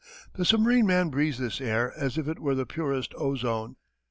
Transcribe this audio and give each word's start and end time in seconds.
The 0.33 0.45
submarine 0.45 0.87
man 0.87 1.09
breathes 1.09 1.37
this 1.37 1.61
air 1.61 1.93
as 1.95 2.17
if 2.17 2.27
it 2.27 2.39
were 2.39 2.55
the 2.55 2.65
purest 2.65 3.13
ozone. 3.19 3.75